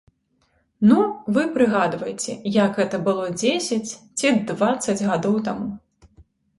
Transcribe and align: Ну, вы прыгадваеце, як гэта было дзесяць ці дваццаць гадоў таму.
Ну, 0.91 0.97
вы 1.35 1.43
прыгадваеце, 1.57 2.31
як 2.57 2.75
гэта 2.81 3.03
было 3.11 3.31
дзесяць 3.39 3.89
ці 4.17 4.27
дваццаць 4.53 5.01
гадоў 5.09 5.35
таму. 5.51 5.75